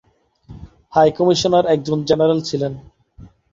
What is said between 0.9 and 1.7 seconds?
high commissioner